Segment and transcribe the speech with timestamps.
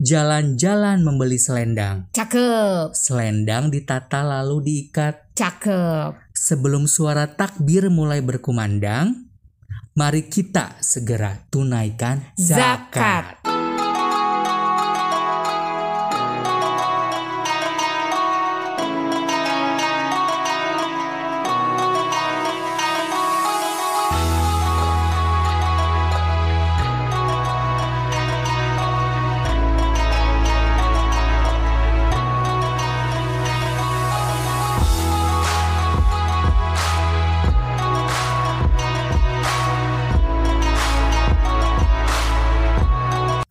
[0.00, 2.08] Jalan-jalan membeli selendang.
[2.16, 5.36] Cakep, Selendang ditata lalu diikat.
[5.36, 6.16] cakep.
[6.32, 9.28] Sebelum suara takbir mulai berkumandang,
[9.92, 13.44] mari kita segera tunaikan zakat.
[13.44, 13.49] Zakat.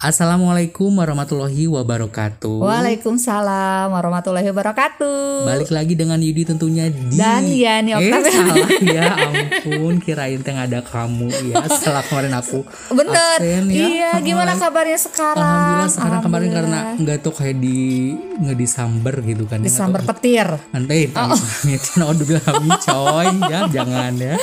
[0.09, 2.65] Assalamualaikum warahmatullahi wabarakatuh.
[2.65, 5.45] Waalaikumsalam warahmatullahi wabarakatuh.
[5.45, 8.33] Balik lagi dengan Yudi tentunya di Dan Yani Eh Oktavia.
[8.33, 13.37] salah ya ampun kirain teh ada kamu ya setelah kemarin aku Bener.
[13.37, 13.85] absen ya.
[13.85, 15.45] Iya, gimana kabarnya sekarang?
[15.45, 17.01] Alhamdulillah sekarang kemarin karena Alhamdulillah.
[17.05, 17.77] nggak tuh kayak di
[18.17, 20.09] nggak disamber gitu kan ya, tahu.
[20.09, 20.47] petir.
[20.73, 21.37] Nanti Oh.
[21.69, 24.41] itu naudzubillah min, coy ya jangan ya.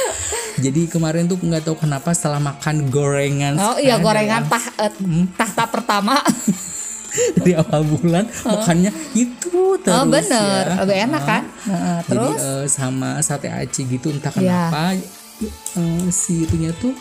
[0.57, 4.93] Jadi kemarin tuh nggak tahu kenapa setelah makan gorengan Oh iya gorengan ya, tah eh,
[5.37, 6.17] tahta pertama.
[7.33, 10.77] dari awal bulan makannya itu terus oh bener, ya.
[10.85, 11.43] lebih enak kan?
[12.05, 14.69] Jadi terus eh, sama sate aci gitu entah Iya.
[14.69, 15.01] kenapa
[15.41, 16.93] eh, si itunya tuh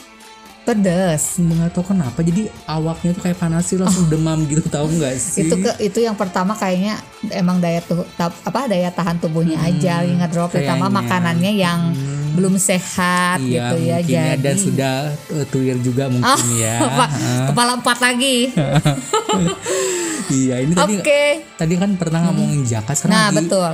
[0.63, 1.35] pedes.
[1.37, 5.41] nggak tahu kenapa jadi awaknya tuh kayak panas sih langsung demam gitu tahu nggak sih?
[5.41, 5.45] Oh.
[5.45, 6.95] Itu ke itu yang pertama kayaknya
[7.29, 11.91] emang daya tuh apa daya tahan tubuhnya aja ingat drop Hmm, pertama makanannya yang
[12.35, 14.95] belum sehat Iya gitu ya mungkin ya, jadi dan sudah
[15.31, 16.75] eh, tuir juga mungkin Oh, ya.
[17.49, 18.51] Kepala empat lagi.
[20.35, 21.23] iya ini tadi Oke.
[21.53, 23.71] tadi kan pernah ngomongin zakat sekarang Nah, lagi betul.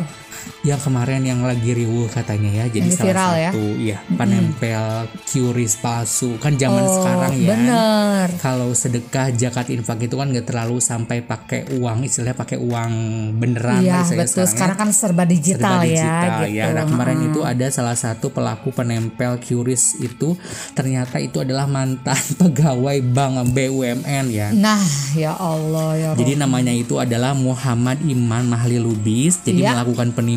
[0.61, 3.49] Yang kemarin yang lagi riuh katanya ya jadi Lagi salah viral ya.
[3.49, 4.83] satu ya penempel
[5.23, 8.27] QRIS palsu kan zaman Oh, sekarang ya Bener.
[8.37, 12.91] kalau sedekah zakat infak itu kan nggak terlalu sampai pakai uang istilahnya pakai uang
[13.35, 14.43] beneran lah Iya, betul.
[14.43, 14.81] sekarang Sekarang ya.
[14.81, 16.45] kan serba digital, Serba ya digital, gitu.
[16.51, 16.63] ya.
[16.71, 17.29] Nah, kemarin Heeh.
[17.29, 20.33] itu ada salah satu pelaku penempel QRIS itu
[20.71, 24.47] ternyata itu adalah mantan pegawai bank BUMN ya.
[24.51, 24.81] Nah,
[25.13, 29.37] ya Allah ya Jadi namanya itu adalah Muhammad Iman Mahli Lubis.
[29.39, 29.73] Jadi Iya.
[29.73, 30.30] melakukan penipuan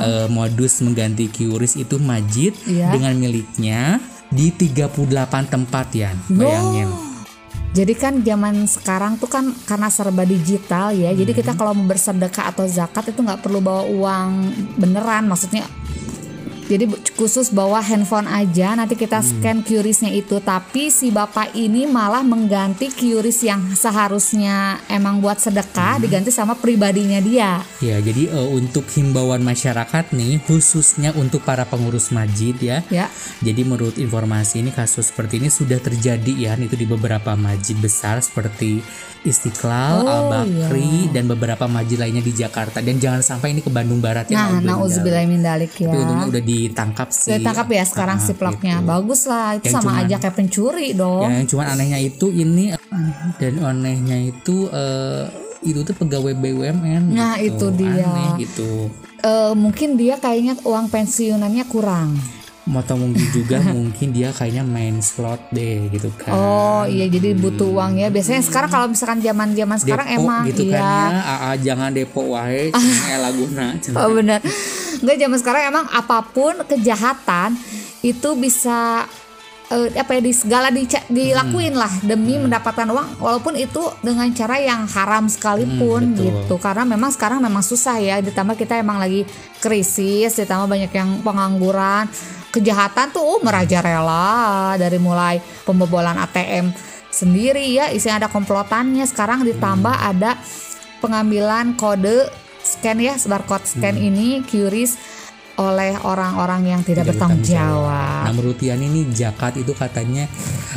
[0.00, 2.90] eh, modus mengganti QRIS itu Majid Iya.
[2.90, 6.10] dengan miliknya di 38 tempat ya.
[6.26, 6.90] Bayangin.
[7.74, 11.10] Jadi kan zaman sekarang tuh kan karena serba digital ya.
[11.10, 11.40] Jadi Hmm.
[11.42, 14.30] kita kalau mau bersedekah atau zakat itu nggak perlu bawa uang
[14.78, 15.26] beneran.
[15.26, 15.66] Maksudnya
[16.64, 19.28] jadi khusus bawa handphone aja nanti kita Hmm.
[19.28, 25.46] scan QRIS-nya itu tapi si bapak ini malah mengganti QRIS yang seharusnya emang buat Hmm.
[25.52, 27.60] sedekah diganti sama pribadinya dia.
[27.78, 32.78] Ya, jadi eh, untuk himbauan masyarakat nih, khususnya untuk para pengurus masjid ya.
[32.88, 33.06] Ya.
[33.44, 38.20] Jadi menurut informasi ini kasus seperti ini sudah terjadi ya, itu di beberapa masjid besar
[38.24, 38.80] seperti
[39.24, 42.84] Istiqlal, Oh, Al-Bakri dan beberapa masjid lainnya di Jakarta.
[42.84, 44.36] Dan jangan sampai ini ke Bandung Barat ya.
[44.36, 44.60] Nah,
[45.40, 45.88] dalik ya.
[45.88, 47.36] Tapi untungnya udah ditangkap sih.
[47.36, 48.80] Ditangkap ya sekarang si pelakunya.
[48.80, 48.88] gitu.
[48.88, 51.28] Bagus lah, itu Yang sama cuman- aja kayak pencuri dong.
[51.28, 52.64] Ya, yang cuman anehnya itu ini
[53.36, 55.24] dan anehnya itu eh,
[55.64, 57.12] itu tuh pegawai BUMN.
[57.12, 57.72] Nah, gitu.
[57.72, 58.04] itu dia.
[58.04, 58.70] Aneh gitu.
[59.24, 62.12] Eh, mungkin dia kayaknya uang pensiunannya kurang.
[62.64, 66.32] Atau mungkin juga mungkin dia kayaknya main slot deh gitu kan.
[66.32, 68.08] Oh iya jadi butuh uang ya.
[68.08, 70.80] Biasanya sekarang kalau misalkan zaman-zaman sekarang Depo emang gitu iya.
[70.80, 71.52] kan ya.
[71.60, 73.66] Jangan depo wae cuma ela guna.
[74.00, 74.40] Oh benar.
[75.04, 77.52] Enggak zaman sekarang emang apa pun kejahatan
[78.00, 79.04] itu bisa
[79.66, 84.56] eh, apa ya di segala dica- dilakuin lah demi mendapatkan uang walaupun itu dengan cara
[84.58, 86.24] yang haram sekalipun Hmm, betul.
[86.24, 86.54] gitu.
[86.56, 89.28] Karena memang sekarang memang susah ya ditambah kita emang lagi
[89.58, 92.08] krisis ditambah banyak yang pengangguran.
[92.48, 96.70] Kejahatan tuh oh, merajalela dari mulai pembobolan ATM
[97.08, 99.04] sendiri ya isinya ada komplotannya.
[99.04, 100.10] Sekarang ditambah Hmm.
[100.12, 100.30] ada
[100.98, 102.30] pengambilan kode
[102.84, 104.08] scan ya barcode scan Hmm.
[104.12, 104.92] ini QRIS
[105.54, 108.26] oleh orang-orang yang tidak, Tidak bertanggung jawab.
[108.26, 110.28] Nah menurut Tian ini zakat itu katanya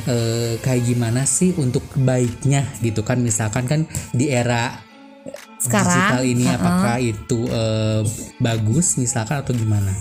[0.06, 4.80] eh, kayak gimana sih untuk baiknya gitu kan misalkan kan di era
[5.60, 6.56] digital Sekarang ini uh-uh.
[6.56, 8.02] apakah itu eh,
[8.40, 9.92] bagus misalkan atau gimana?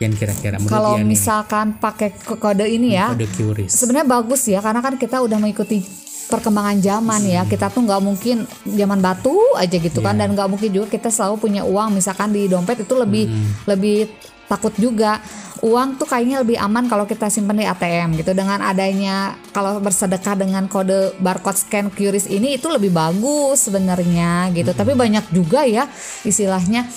[0.00, 3.68] Yang kira-kira menurut kalau misalkan pakai kode ini ya, kode QRIS.
[3.68, 5.84] sebenarnya bagus ya karena kan kita udah mengikuti
[6.30, 7.42] perkembangan zaman ya.
[7.44, 10.14] Kita tuh nggak mungkin zaman batu aja gitu kan.
[10.14, 10.20] Iya.
[10.22, 11.92] dan nggak mungkin juga kita selalu punya uang.
[11.92, 13.26] Misalkan di dompet itu lebih
[13.66, 14.06] lebih
[14.46, 15.18] takut juga.
[15.60, 18.32] Uang tuh kayaknya lebih aman kalau kita simpan di ATM gitu.
[18.32, 24.72] Dengan adanya kalau bersedekah dengan kode barcode scan QRIS ini itu lebih bagus sebenarnya gitu.
[24.72, 25.84] Tapi banyak juga ya
[26.22, 26.88] istilahnya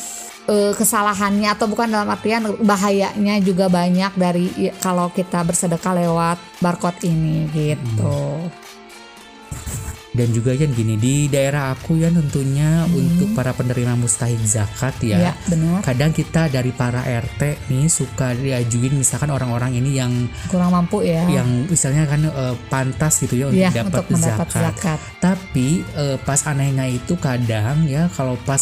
[0.43, 6.35] eh, kesalahannya atau bukan dalam artian bahayanya juga banyak dari i- kalau kita bersedekah lewat
[6.59, 8.47] barcode ini gitu.
[10.13, 15.17] Dan juga kan gini di daerah aku ya tentunya untuk para penerima mustahik zakat ya.
[15.17, 15.25] Hmm.
[15.25, 15.79] Ya, benar.
[15.81, 20.13] Kadang kita dari para RT nih suka diajuin misalkan orang-orang ini yang
[20.47, 21.25] Kurang mampu ya.
[21.25, 24.61] yang misalnya kan eh, pantas gitu ya untuk Iya, dapat untuk mendapat zakat.
[24.77, 24.99] zakat.
[25.17, 25.67] Tapi
[25.97, 28.61] eh, pas anehnya itu kadang ya kalau pas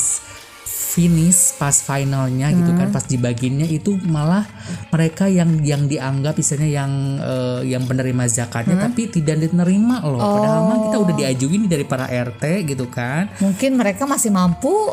[0.91, 2.93] finish pas finalnya gitu kan Hmm.
[2.93, 4.43] pas dibaginya itu malah
[4.89, 8.85] mereka yang yang dianggap misalnya yang eh, yang penerima zakatnya Hmm.
[8.85, 11.03] tapi tidak diterima loh padahal mah kita Oh.
[11.03, 14.91] udah diajuin dari para RT gitu kan Mungkin mereka masih mampu.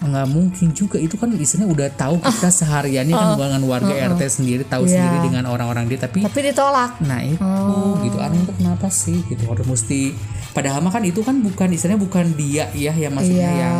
[0.00, 4.64] nggak mungkin juga itu kan istilahnya udah tahu kita sehariannya kan dengan warga RT sendiri
[4.64, 4.88] tahu Oh.
[4.88, 4.96] Iya.
[4.96, 6.96] sendiri dengan orang-orang dia tapi Tapi ditolak.
[7.02, 8.00] Nah itu Oh.
[8.00, 10.16] gitu aneh itu kenapa sih gitu harus mesti
[10.50, 13.60] padahal mah kan itu kan bukan istilahnya bukan dia ya yang maksudnya Iya.
[13.60, 13.76] yang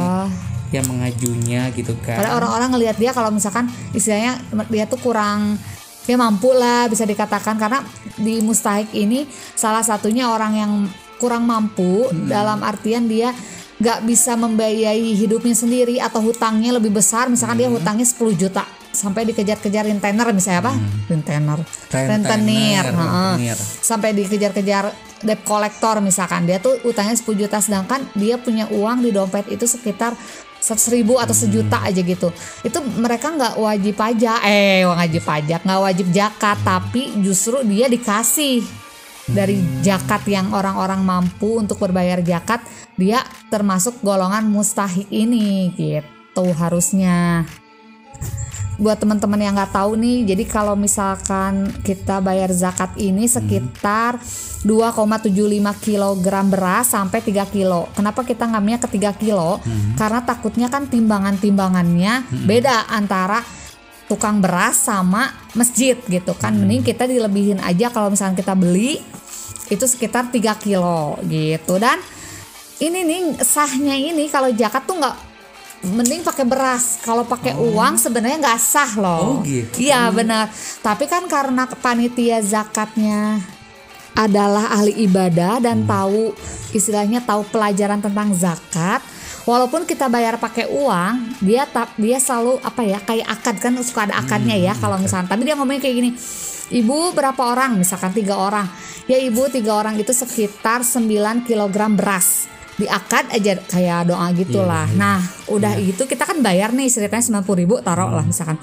[0.70, 2.16] yang mengajunya gitu kan.
[2.16, 5.58] Padahal orang-orang ngelihat dia kalau misalkan istilahnya dia tuh kurang
[6.00, 7.84] dia mampu lah bisa dikatakan karena
[8.16, 10.72] di mustahik ini salah satunya orang yang
[11.16, 12.26] kurang mampu Hmm.
[12.26, 13.30] dalam artian dia
[13.76, 17.76] nggak bisa membiayai hidupnya sendiri atau hutangnya lebih besar misalkan dia Hmm.
[17.76, 20.72] hutangnya 10 juta sampai dikejar-kejar rentenir misalnya apa
[21.06, 23.56] rentenir Rentenir, rentenir rentenir.
[23.80, 24.84] sampai dikejar-kejar
[25.20, 29.62] debt collector misalkan dia tuh utangnya 10 juta sedangkan dia punya uang di dompet itu
[29.62, 30.16] sekitar
[30.60, 32.30] seribu atau sejuta aja gitu.
[32.62, 34.40] Itu mereka nggak wajib pajak.
[34.44, 35.60] Eh wajib pajak.
[35.64, 36.58] Nggak wajib zakat.
[36.62, 38.62] Tapi justru dia dikasih
[39.30, 42.60] dari zakat yang orang-orang mampu untuk berbayar zakat
[42.98, 47.46] dia termasuk golongan mustahik ini gitu harusnya
[48.80, 54.16] buat teman-teman yang nggak tahu nih jadi kalau misalkan kita bayar zakat ini sekitar
[54.64, 55.32] 2,75
[55.80, 57.88] kg beras sampai 3 kilo.
[57.96, 59.56] Kenapa kita ngambilnya ke 3 kilo?
[59.96, 63.40] Karena takutnya kan timbangan-timbangannya beda antara
[64.04, 66.52] tukang beras sama masjid gitu kan.
[66.52, 69.00] Mending kita dilebihin aja kalau misalkan kita beli
[69.72, 71.80] itu sekitar 3 kilo gitu.
[71.80, 71.96] Dan
[72.84, 75.29] ini nih sahnya ini kalau zakat tuh nggak
[75.84, 77.00] mending pakai beras.
[77.00, 79.80] Kalau pakai uang sebenarnya nggak sah Oh, loh gitu.
[79.80, 80.52] iya benar.
[80.84, 83.40] Tapi kan karena panitia zakatnya
[84.12, 86.34] adalah ahli ibadah dan tahu
[86.74, 89.00] istilahnya tahu pelajaran tentang zakat
[89.46, 94.10] walaupun kita bayar pakai uang dia tap dia selalu apa ya kayak akad kan suka
[94.10, 96.10] ada akadnya ya kalau misalkan tapi dia ngomongnya kayak gini
[96.70, 97.76] ibu berapa orang?
[97.82, 98.66] Misalkan tiga orang.
[99.10, 102.46] Ya ibu tiga orang itu sekitar 9 kg beras
[102.80, 104.88] diakad aja kayak doa gitulah.
[104.96, 105.20] Nah,
[105.52, 108.56] udah itu kita kan bayar nih ceritanya 90 ribu taruh lah misalkan.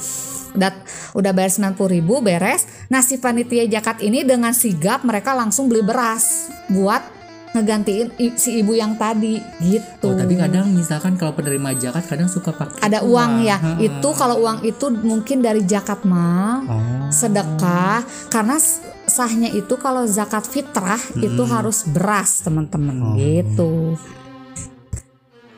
[0.57, 0.73] Udah,
[1.13, 2.65] udah bayar 90 ribu beres.
[2.89, 7.16] Nah si panitia zakat ini dengan sigap mereka langsung beli beras buat
[7.57, 10.13] ngegantiin si ibu yang tadi gitu.
[10.13, 13.57] Oh, tapi kadang misalkan kalau penerima zakat kadang suka pakai ada uang ya.
[13.57, 13.89] Heeh.
[13.89, 17.09] Itu kalau uang itu mungkin dari zakat mah Oh.
[17.09, 18.59] sedekah karena
[19.07, 23.95] sahnya itu kalau zakat fitrah itu harus beras teman-teman gitu.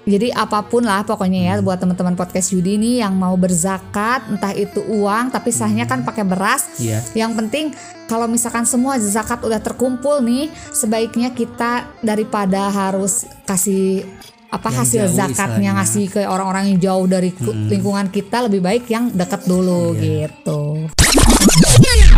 [0.03, 4.51] Jadi apa pun lah pokoknya ya buat teman-teman podcast Yudi nih yang mau berzakat entah
[4.51, 6.77] itu uang tapi sahnya kan pakai beras.
[6.77, 7.03] Iya.
[7.13, 7.65] Yang penting
[8.05, 14.07] kalau misalkan semua zakat udah terkumpul nih sebaiknya kita daripada harus kasih
[14.49, 15.71] apa Yang hasil zakatnya istilahnya.
[15.77, 20.25] ngasih ke orang-orang yang jauh dari ku- lingkungan kita lebih baik yang dekat dulu Iya.
[20.25, 20.89] gitu.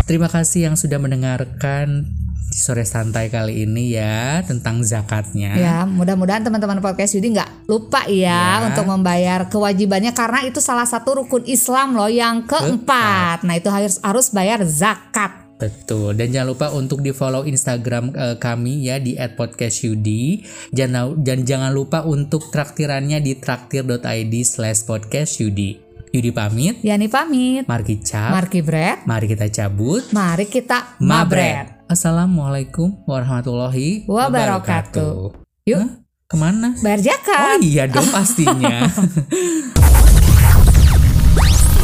[0.02, 2.08] Terima kasih yang sudah mendengarkan
[2.50, 5.54] sore santai kali ini ya tentang zakatnya.
[5.54, 8.66] Ya, mudah-mudahan teman-teman podcast Yudi nggak lupa ya, Ya.
[8.66, 13.46] untuk membayar kewajibannya karena itu salah satu rukun Islam loh yang keempat.
[13.46, 15.38] Nah, itu harus harus bayar zakat.
[15.56, 16.18] Betul.
[16.18, 20.42] Dan jangan lupa untuk di follow Instagram eh, kami ya di @podcastyudi.
[20.74, 25.94] Jangan dan jangan lupa untuk traktirannya di traktir.id slash podcastyudi.
[26.12, 26.82] Yudi pamit.
[26.84, 27.64] Yani pamit.
[27.64, 28.36] Mari cap.
[28.36, 29.08] Marki Bread.
[29.08, 30.12] Mari kita cabut.
[30.12, 31.08] Mari kita Mabret.
[31.08, 31.66] mabret.
[31.92, 35.36] Assalamualaikum warahmatullahi Wabarakatuh.
[35.68, 35.76] Yuk.
[35.76, 35.88] Hah?
[36.24, 36.72] Ke mana?
[36.80, 38.88] Bayar Oh iya dong pastinya.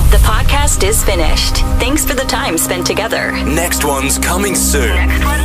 [0.08, 1.60] The podcast is finished.
[1.76, 3.36] Thanks for the time spent together.
[3.44, 4.96] Next one's coming soon.
[4.96, 5.44] Next one